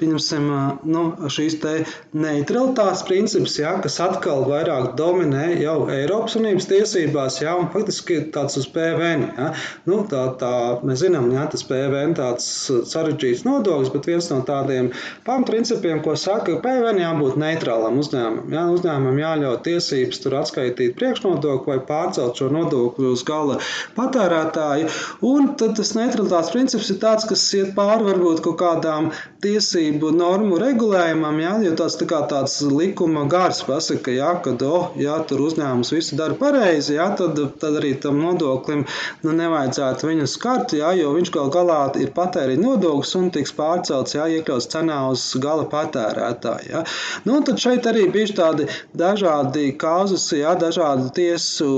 [0.00, 0.50] pieņemsim,
[0.92, 1.72] nu, šīs te
[2.12, 8.60] neutralitātes princips, jā, kas atkal vairāk dominē jau Eiropas Unības tiesībās, jā, un faktiski tāds
[8.60, 9.48] uz PVN, jā.
[9.88, 10.52] Nu, tā, tā,
[10.84, 12.50] mēs zinām, jā, tas PVN tāds
[12.92, 14.92] sarežģīts nodoklis, bet viens no tādiem
[15.24, 21.72] pamatprincipiem, ko saka, PVN jābūt neitrālam uzņēmumam, jā, uzņēmumam jāļauj tiesības tur atskaitīt uzlikt priekšnodokli
[21.72, 23.58] vai pārcelt šo nodokli uz gala
[23.96, 24.88] patērētāju.
[25.22, 29.10] Un tad tas neutralitātes princips ir tāds, kas iet pāri varbūt kaut kādām
[29.42, 34.92] tiesību normu regulējumam, jā, jo tāds, tā kā tāds likuma gars pasaka, jā, ka, oh,
[34.96, 38.84] jā, tur uzņēmums visu dara pareizi, jā, tad, tad arī tam nodoklim
[39.22, 44.14] nu, nevajadzētu viņu skart, jā, jo viņš gal galā ir patēriņa nodoklis un tiks pārcelts,
[44.14, 46.70] jā, iekļauts cenā uz gala patērētāju.
[46.72, 46.84] Jā.
[47.26, 50.71] Nu, tad šeit arī bija tādi dažādi kāzus, jā, dažādi
[51.16, 51.68] tiesu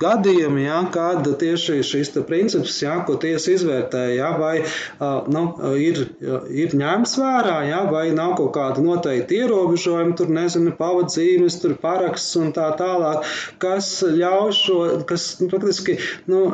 [0.00, 4.54] gadījumi, jā, kad tieši šis princips, jā, ko tiesa izvērtēja, jā, vai
[5.32, 5.44] nu,
[5.80, 6.02] ir,
[6.50, 12.38] ir ņemts vērā, jā, vai nav kaut kāda noteikta ierobežojuma, tur nezinu, pavadzīmes, tur paraksts
[12.40, 13.26] un tā tālāk,
[13.62, 15.98] kas ļauj šo, kas faktiski
[16.30, 16.46] nu,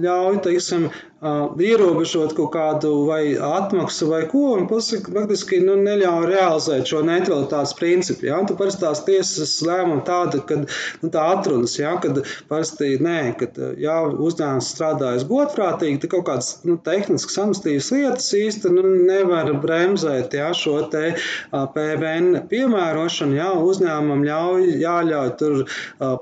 [0.00, 0.88] ļauj, teiksim,
[1.24, 8.28] ierobežot kaut kādu vai atmaksu vai ko, un faktiski nu, neļauj realizēt šo neutralitātes principu.
[8.28, 8.42] Ja?
[8.44, 11.94] Tur parasti tās tiesas lēmuma tāda, ka nu, tā atrunas, ja?
[12.02, 18.28] kad parasti nē, kad ja uzņēmums strādājas godprātīgi, tad kaut kādas nu, tehniskas amnestīvas lietas
[18.36, 20.50] īsti nu, nevar bremzēt ja?
[20.52, 21.14] šo te
[21.50, 23.38] PVN piemērošanu.
[23.40, 23.48] Ja?
[23.64, 25.64] Uzņēmumam ļauj, jāļauj tur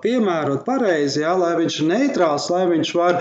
[0.05, 1.35] piemērot pareizi, ja?
[1.39, 3.21] lai viņš ir neitrāls, lai viņš var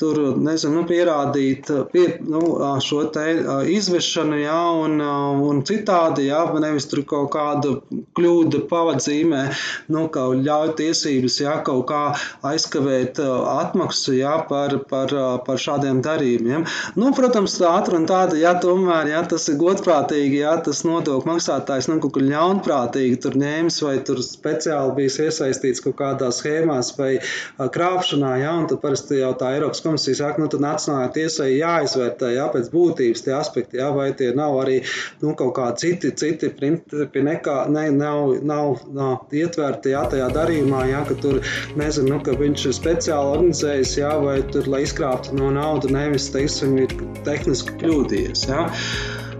[0.00, 2.40] tur, nezinu, nu, pierādīt pierādīt pie, nu,
[2.80, 3.24] šo te
[3.72, 7.82] izvešanu, jā, un, un citādi, jā, nevis tur kaut kādu
[8.16, 9.42] kļūdu pavadzīmē,
[9.88, 15.12] nu, ka ļauj tiesības, jā, kaut kā aizkavēt atmaksu, jā, par, par,
[15.46, 16.66] par šādiem darījumiem.
[16.96, 21.90] Nu, protams, tā atruna tāda, ja tomēr, ja tas ir godprātīgi, ja tas nodokļu maksātājs,
[21.90, 27.16] nu, kaut kur ļaunprātīgi tur ņēmis vai tur speciāli bijis iesaistīts kaut kādā schēmās vai
[27.58, 32.32] krāpšanā, ja, un tad parasti jau tā Eiropas komisija saka, nu, tad nacionālajā tiesai jāizvērtē
[32.34, 34.80] jā, pēc būtības tie aspekti, jā, vai tie nav arī
[35.22, 40.84] nu, kaut kādi citi, citi principi, nekā, ne, nav, nav, nav ietverti jā, tajā darījumā,
[40.90, 41.40] jā, ka tur
[41.80, 46.30] nezinu, nu, ka viņš ir speciāli organizējis, jā, vai tur, lai izkrāptu no naudu, nevis,
[46.34, 48.48] teiksim, ir tehniski kļūdījies.
[48.50, 48.68] Jā.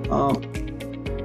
[0.09, 0.67] Uh,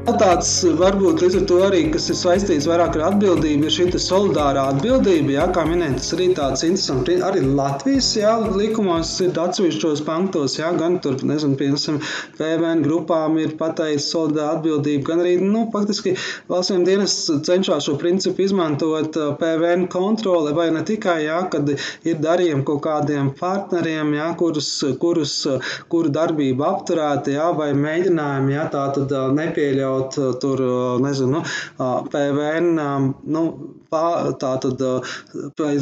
[0.03, 4.65] Tāds varbūt līdz ar to arī, kas ir saistīts vairāk ar atbildību, ir šī solidārā
[4.73, 5.31] atbildība.
[5.37, 7.23] Jā, kā minēt, tas arī tāds interesants.
[7.23, 12.01] Arī Latvijas jā, likumos ir atsevišķos panktos, jā, gan tur, nezinu, piemēram,
[12.35, 16.17] PVN grupām ir pateikts solidārā atbildība, gan arī, nu, faktiski
[16.51, 17.15] valstsiem dienas
[17.47, 23.31] cenšas šo principu izmantot PVN kontroli, vai ne tikai, jā, kad ir darījumi kaut kādiem
[23.39, 25.39] partneriem, jā, kurus, kurus,
[25.87, 31.43] kuru darbību apturēti, jā, vai mēģinājumi, jā, tā tad nepieļaut iekļaut uh, tur, uh, nezinu,
[31.77, 32.82] PVN,
[33.36, 33.43] nu,
[34.41, 34.84] tā tad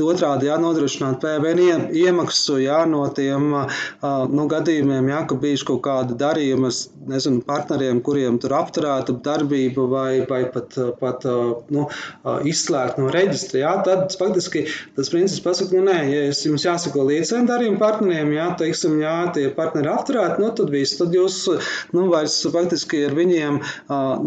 [0.02, 6.70] otrādi jānodrošināt PVN iemaksu jā, no tiem nu, gadījumiem, jā, ka bijuši kaut kādi darījumi
[6.70, 6.78] ar
[7.12, 11.26] nezinu, partneriem, kuriem tur apturēta darbība vai, vai pat, pat
[11.74, 11.88] nu,
[12.48, 13.62] izslēgt no reģistra.
[13.64, 14.66] Jā, tad faktiski
[14.98, 19.48] tas princips pasaka, nu nē, ja jums jāsako līdzi darījumu partneriem, jā, teiksim, jā, tie
[19.56, 21.40] partneri apturēti, nu tad viss, tad jūs
[21.96, 23.60] nu, vairs faktiski ar viņiem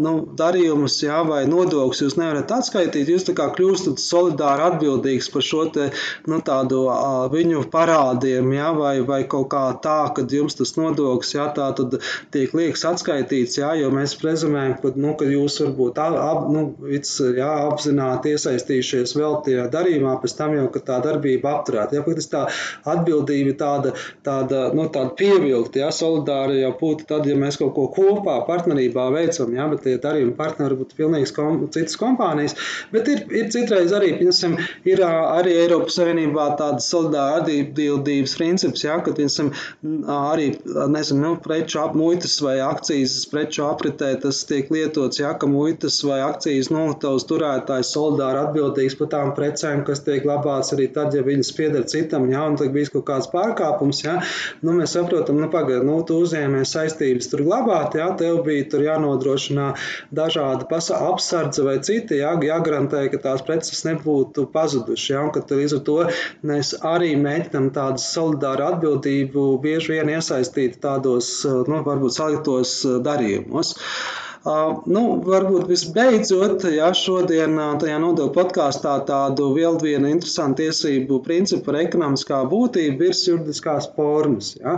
[0.01, 5.43] nu, darījumus jā, vai nodokļus jūs nevarat atskaitīt, jūs tā kā kļūstat solidāri atbildīgs par
[5.43, 5.89] šo te,
[6.29, 6.85] nu, tādu
[7.33, 11.97] viņu parādiem, jā, vai, vai kaut kā tā, kad jums tas nodoklis, jā, tā tad
[12.31, 17.17] tiek liekas atskaitīts, jā, jo mēs prezumējam, ka, nu, ka jūs varbūt ap, nu, it's,
[17.19, 21.97] jā, apzināti iesaistījušies vēl tajā darījumā, pēc tam jau, ka tā darbība apturēta.
[21.97, 22.43] Jā, pat tā
[22.95, 23.93] atbildība tāda,
[24.25, 29.09] tāda, nu, tāda pievilkta, jā, solidāra jau būtu tad, ja mēs kaut ko kopā partnerībā
[29.15, 32.55] veicam, jā, bet tie darījumi partneri var būt pilnīgi kom, citas kompānijas.
[32.93, 34.55] Bet ir, ir citreiz arī, piemēram,
[34.87, 39.51] ir arī Eiropas Savienībā tāda solidāra atbildības princips, jā, kad, piemēram,
[40.15, 40.47] arī,
[40.93, 46.21] nezinu, nu, preču apmuitas vai akcijas preču apritē tas tiek lietots, jā, ka muitas vai
[46.25, 51.53] akcijas noliktavas turētājs solidāri atbildīgs par tām precēm, kas tiek glabāts arī tad, ja viņas
[51.57, 54.19] pieder citam, jā, un tad bijis kaut kāds pārkāpums, jā,
[54.65, 58.85] nu, mēs saprotam, nu, pagaid, nu, tu uzņēmies saistības tur glabāt, jā, tev bija tur
[58.85, 59.71] jānodrošinā
[60.15, 63.54] dažāda apsardze vai citi, jā, jāgarantē, ka tās preces
[63.87, 65.97] nebūtu pazudušas, jā, un ka līdz ar to
[66.51, 73.75] mēs arī mēģinam tādu solidāru atbildību bieži vien iesaistīt tādos, nu, varbūt saliktos darījumos.
[74.45, 81.79] Nu, varbūt visbeidzot, ja šodien tajā nodokļu podkāstā tādu vēl vienu interesantu tiesību principu par
[81.79, 84.51] ekonomiskā būtību ir juridiskās formas.
[84.59, 84.75] Ja.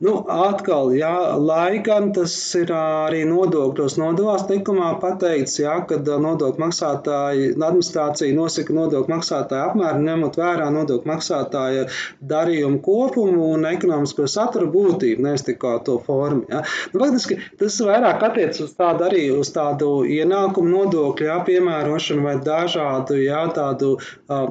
[0.00, 1.10] Nu, atkal, ja,
[1.42, 8.78] lai gan tas ir arī nodokļos nodevās likumā pateikts, ja, kad nodokļu maksātāji, administrācija nosaka
[8.78, 11.88] nodokļu maksātāju apmēru, ņemot vērā nodokļu maksātāja
[12.30, 16.46] darījumu kopumu un ekonomisko saturu būtību, nevis tikai to formu.
[16.46, 16.62] Ja.
[16.94, 22.36] Nu, faktiski tas vairāk attiec uz tādu arī uz tādu ienākumu nodokļu jā, piemērošanu vai
[22.44, 23.94] dažādu jā, tādu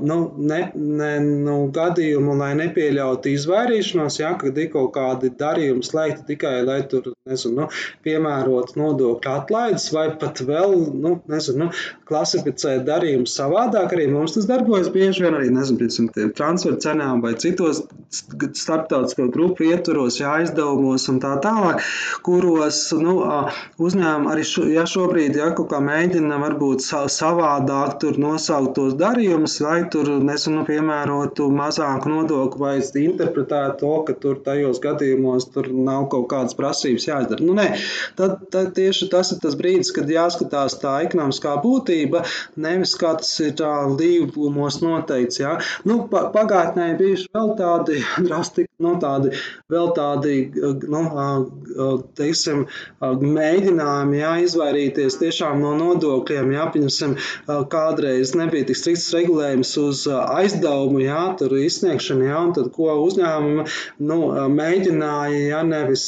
[0.04, 6.28] nu, ne, ne, nu, gadījumu, lai nepieļautu izvairīšanos, jā, kad ir kaut kādi darījumi slēgti
[6.34, 7.68] tikai, lai tur, nezinu, nu,
[8.06, 11.70] piemērotu nodokļu atlaides vai pat vēl, nu, nezinu, nu,
[12.10, 13.94] klasificēt darījumus savādāk.
[13.96, 20.20] Arī mums tas darbojas bieži vien arī, nezinu, transfer cenām vai citos starptautisko grupu ietvaros,
[20.22, 21.84] jā, aizdevumos un tā tālāk,
[22.26, 23.18] kuros, nu,
[23.82, 29.60] uzņēmumi arī šo, ja šobrīd ja, kaut kā mēģina varbūt savādāk tur nosaukt tos darījumus,
[29.64, 36.10] lai tur nesunu piemērotu mazāku nodokli vai interpretētu to, ka tur tajos gadījumos tur nav
[36.14, 37.46] kaut kādas prasības jāizdara.
[37.46, 37.68] Nu, nē,
[38.20, 42.24] tad, tad tieši tas ir tas brīdis, kad jāskatās tā ekonomiskā būtība,
[42.60, 45.40] nevis kā tas ir tā līgumos noteikts.
[45.42, 45.58] Ja.
[45.88, 49.34] Nu, pagātnē bijuši vēl tādi drasti, nu, tādi,
[49.72, 50.36] vēl tādi,
[50.90, 51.04] nu,
[52.18, 52.66] teiksim,
[53.02, 56.54] mēģinājumi, jā, izvairīties tiešām no nodokļiem.
[56.56, 57.16] Jā, piemēram,
[57.72, 63.66] kādreiz nebija tik strikts regulējums uz aizdevumu, jā, tur izsniegšanu, jā, un tad ko uzņēmumi
[64.10, 64.20] nu,
[64.54, 66.06] mēģināja, jā, nevis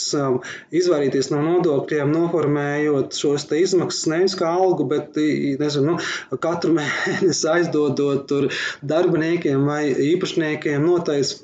[0.71, 0.90] izvairīties
[1.33, 5.17] no nodokļiem, noformējot šos izmaksas nevis kā algu, bet,
[5.61, 8.31] nezinu, nu, katru mēnesi aizdodot
[8.93, 11.41] darbiniekiem vai īpašniekiem noteikts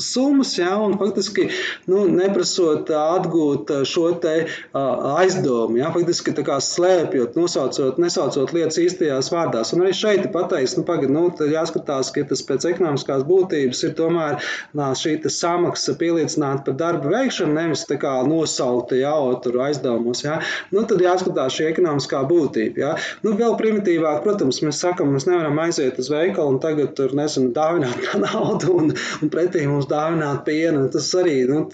[0.00, 1.48] summas, jā, un faktiski
[1.90, 4.34] nu, neprasot atgūt šo te
[4.76, 9.72] aizdomu, jā, faktiski tā kā slēpjot, nosaucot, nesaucot lietas īstajās vārdās.
[9.74, 13.96] Un arī šeit ir pateicis, nu, pagad, nu, jāskatās, ka tas pēc ekonomiskās būtības ir
[13.98, 14.40] tomēr
[14.76, 20.38] nā, šī samaksa pieliecināta par darba veikšanu, nevis tā kā nosaukta jau tur aizdevumos, jā.
[20.74, 22.92] Nu, tad jāskatās šī ekonomiskā būtība, jā.
[23.24, 27.52] Nu, vēl primitīvāk, protams, mēs sakam, mēs nevaram aiziet uz veikalu un tagad tur, nezinu,
[27.56, 30.88] dāvināt naudu un, un pretī mums mums dāvināt pienu.
[30.90, 31.68] Tas arī nu,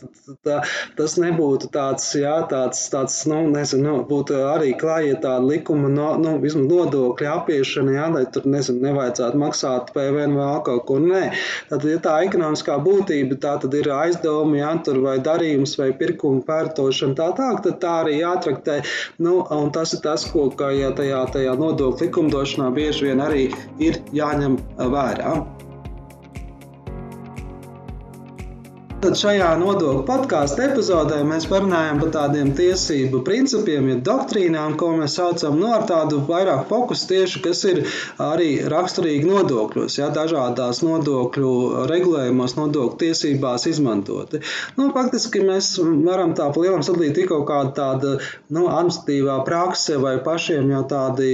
[0.44, 0.62] tā,
[0.96, 6.16] tas nebūtu tāds, jā, tāds, tāds nu, nezinu, nu, būtu arī klāja tāda likuma no,
[6.18, 10.98] nu, nodokļa apiešana, jā, lai tur nezinu, nevajadzētu maksāt PVN vai kaut ko.
[11.02, 11.32] Nē,
[11.70, 16.42] tad, ja tā ekonomiskā būtība, tā tad ir aizdevumi, jā, tur vai darījums vai pirkuma
[16.46, 18.80] pārtošana tā tā, tad tā arī jātraktē.
[19.22, 23.48] Nu, un tas ir tas, ko ja tajā, tajā nodokļu likumdošanā bieži vien arī
[23.82, 25.36] ir jāņem vērā.
[29.02, 35.16] Tad šajā nodokļu podkāstu epizodē mēs parunājam par tādiem tiesību principiem, ja doktrīnām, ko mēs
[35.18, 37.80] saucam nu, ar tādu vairāk fokusu tieši, kas ir
[38.22, 41.50] arī raksturīgi nodokļos, ja dažādās nodokļu
[41.90, 44.38] regulējumos, nodokļu tiesībās izmantoti.
[44.78, 48.14] Nu, faktiski mēs varam tā pa lielam sadalīt tikko kāda tāda
[48.54, 51.32] nu, administratīvā prakse vai pašiem jau tādi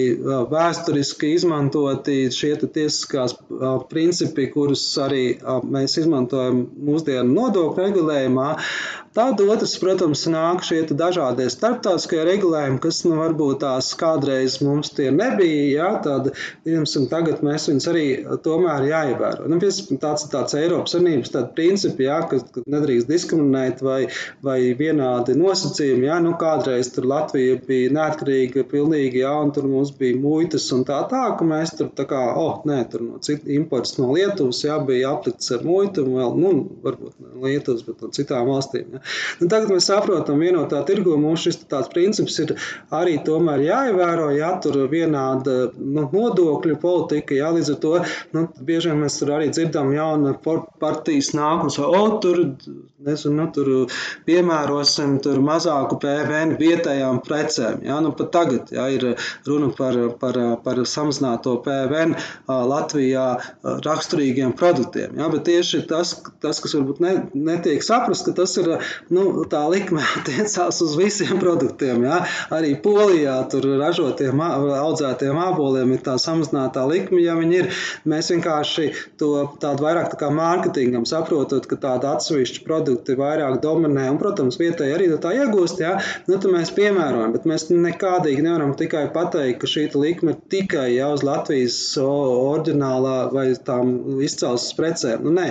[0.54, 3.36] vēsturiski izmantoti šie tiesiskās
[3.92, 5.22] principi, kurus arī
[5.68, 8.48] mēs izmantojam mūsdienu nodokļu nodokļu regulējumā,
[9.18, 15.08] Tad otrs, protams, nāk šie dažādie starptautiskie regulējumi, kas nu, varbūt tās kādreiz mums tie
[15.10, 15.64] nebija.
[15.72, 16.28] Jā, tad,
[16.62, 18.04] piemēram, tagad mēs viņus arī
[18.44, 19.48] tomēr jāievēro.
[19.50, 24.04] Nu, tāds tāds Eiropas Savienības principi, jā, ka, ka nedrīkst diskriminēt vai,
[24.46, 26.06] vai vienādi nosacījumi.
[26.06, 30.86] Jā, nu, kādreiz tur Latvija bija neatkarīga pilnīgi, jā, un tur mums bija muitas un
[30.86, 34.62] tā tā, ka mēs tur tā kā, oh, nē, tur no citu imports no Lietuvas,
[34.62, 36.54] jā, bija aplikts ar muitu, un vēl, nu,
[36.86, 38.94] varbūt ne Lietuvas, bet no citām valstīm.
[38.94, 39.06] Jā.
[39.40, 42.54] Nu, tagad mēs saprotam, vienotā tirgu mums šis tāds princips ir
[42.94, 47.94] arī tomēr jāievēro, ja tur vienāda nu, nodokļu politika, jā, līdz ar to
[48.36, 50.34] nu, bieži vien mēs tur arī dzirdam jauna
[50.80, 52.40] partijas nākums, o, tur,
[53.04, 53.70] nezinu, nu, tur
[54.28, 59.08] piemērosim tur mazāku PVN vietējām precēm, jā, nu, pat tagad, jā, ir
[59.48, 62.16] runa par, par, par samazināto PVN
[62.48, 63.26] Latvijā
[63.86, 68.74] raksturīgiem produktiem, jā, bet tieši tas, tas kas varbūt ne, netiek saprast, ka tas ir,
[69.14, 72.20] nu, tā likme attiecās uz visiem produktiem, jā,
[72.54, 77.70] arī Polijā tur ražotiem, audzētiem āboliem ir tā samazinātā likme, ja viņi ir,
[78.08, 84.08] mēs vienkārši to tādu vairāk tā kā mārketingam saprotot, ka tāda atsevišķa produkti vairāk dominē,
[84.12, 85.96] un, protams, vietēji arī no tā iegūst, jā,
[86.28, 90.88] nu, tad mēs piemērojam, bet mēs nekādīgi nevaram tikai pateikt, ka šī likme ir tikai
[90.94, 95.24] jau uz Latvijas oriģinālā vai tām izcelsmes precēm.
[95.26, 95.48] Nu, nē,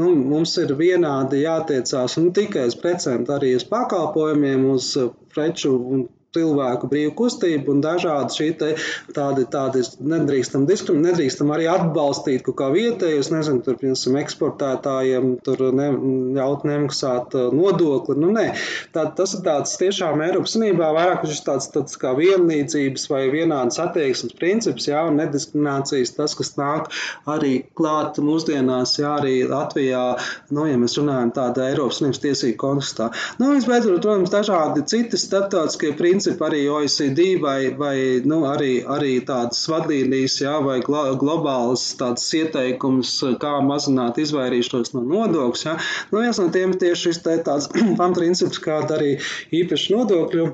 [0.00, 4.92] nu, mums ir vienādi jātiecās ne tikai uz precēm, bet arī uz pakalpojumiem, uz
[5.34, 6.06] preču un
[6.36, 8.70] cilvēku brīvu kustību un dažādi šī te
[9.16, 15.62] tādi, tādi nedrīkstam diskriminēt, nedrīkstam arī atbalstīt kaut kā vietējus, nezinu, tur, piemēram, eksportētājiem tur
[15.76, 15.88] ne,
[16.36, 18.46] ļaut nemaksāt uh, nodokli, nu nē.
[18.94, 23.80] Tā, tas ir tāds tiešām Eiropas Sanībā vairāk šis tāds, tāds kā vienlīdzības vai vienādas
[23.82, 26.90] attieksmes princips, jā, un nediskriminācijas, tas, kas nāk
[27.30, 30.04] arī klāt mūsdienās, jā, arī Latvijā,
[30.54, 33.10] nu, ja mēs runājam tāda Eiropas Sanības tiesību kontekstā.
[33.40, 39.22] Nu, visbeidzot, protams, dažādi citi starptautiskie principi, principi arī OECD vai, vai nu, arī, arī
[39.24, 45.64] tādas vadlīnijas, jā, vai glo, globālas tādas ieteikums, kā mazināt izvairīšanos no nodokļus.
[46.12, 49.14] Nu, viens no tiem tieši šis te tāds pamatprincips, kā arī
[49.62, 50.44] īpaši nodokļu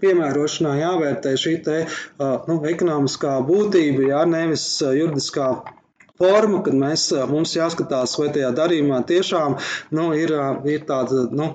[0.00, 1.76] piemērošanā jāvērtē šī te,
[2.48, 5.50] nu, ekonomiskā būtība, jā, nevis juridiskā
[6.16, 9.60] forma, kad mēs, mums jāskatās, vai tajā darījumā tiešām
[9.92, 10.32] nu, ir,
[10.64, 11.52] ir tāda nu,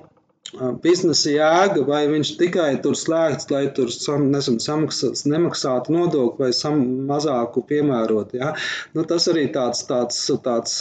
[0.84, 6.52] biznesa jēga, vai viņš tikai tur slēgts, lai tur sam, nezinu, samaksās, nemaksātu nodokli vai
[6.56, 8.34] sam, mazāku piemērot.
[8.40, 8.54] Ja?
[8.96, 10.78] Nu, tas arī tāds, tāds, tāds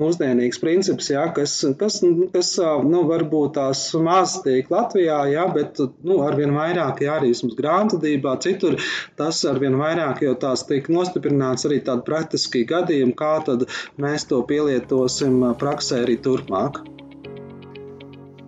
[0.00, 1.28] mūsdienīgs princips, ja?
[1.34, 2.00] kas, kas,
[2.34, 2.52] kas
[2.88, 5.46] nu, varbūt tās maz tiek Latvijā, ja?
[5.54, 7.18] bet nu, arvien vairāk ja?
[7.20, 8.78] arī vismaz grāmatvedībā, citur
[9.18, 13.68] tas arvien vairāk, jo tās tiek nostiprināts arī tādi praktiski gadījumi, kā tad
[14.02, 16.82] mēs to pielietosim praksē arī turpmāk.